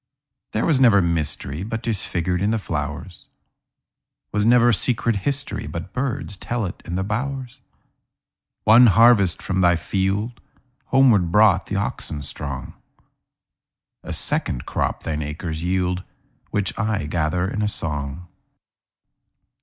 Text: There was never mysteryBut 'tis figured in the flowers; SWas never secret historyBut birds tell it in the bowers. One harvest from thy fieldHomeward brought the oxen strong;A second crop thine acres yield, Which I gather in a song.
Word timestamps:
There 0.53 0.65
was 0.65 0.79
never 0.79 0.99
mysteryBut 0.99 1.83
'tis 1.83 2.03
figured 2.03 2.41
in 2.41 2.49
the 2.49 2.57
flowers; 2.57 3.27
SWas 4.33 4.45
never 4.47 4.73
secret 4.73 5.15
historyBut 5.17 5.93
birds 5.93 6.37
tell 6.37 6.65
it 6.65 6.81
in 6.85 6.95
the 6.95 7.03
bowers. 7.03 7.61
One 8.63 8.87
harvest 8.87 9.43
from 9.43 9.61
thy 9.61 9.75
fieldHomeward 9.75 11.29
brought 11.29 11.67
the 11.67 11.75
oxen 11.75 12.23
strong;A 12.23 14.11
second 14.13 14.65
crop 14.65 15.03
thine 15.03 15.21
acres 15.21 15.61
yield, 15.61 16.01
Which 16.49 16.75
I 16.79 17.05
gather 17.05 17.47
in 17.47 17.61
a 17.61 17.67
song. 17.67 18.27